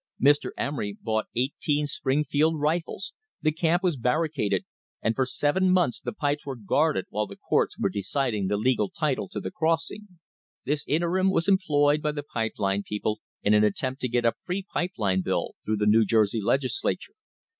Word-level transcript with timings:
Mr. 0.19 0.49
Emery 0.57 0.97
bought 0.99 1.27
eighteen 1.35 1.85
Springfield 1.85 2.59
rifles, 2.59 3.13
the 3.43 3.51
camp 3.51 3.83
was 3.83 3.97
barricaded, 3.97 4.65
and 4.99 5.13
for 5.15 5.27
seven 5.27 5.69
months 5.69 5.99
the 6.01 6.11
pipes 6.11 6.43
were 6.43 6.55
guarded 6.55 7.05
while 7.11 7.27
the 7.27 7.35
courts 7.35 7.77
were 7.77 7.87
deciding 7.87 8.47
the 8.47 8.57
legal 8.57 8.89
title 8.89 9.29
to 9.29 9.39
the 9.39 9.51
crossing. 9.51 10.07
This 10.65 10.83
interim 10.87 11.29
was 11.29 11.47
employed 11.47 12.01
by 12.01 12.13
the 12.13 12.23
pipe 12.23 12.53
line 12.57 12.81
people 12.81 13.19
in 13.43 13.53
an 13.53 13.63
attempt 13.63 14.01
to 14.01 14.09
get 14.09 14.25
a 14.25 14.33
free 14.43 14.63
pipe 14.73 14.93
line 14.97 15.21
bill 15.21 15.53
through 15.63 15.77
the 15.77 15.85
New 15.85 16.03
Jersey 16.03 16.41
Legislature. 16.41 17.13